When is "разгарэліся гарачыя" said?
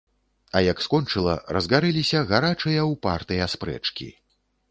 1.57-2.87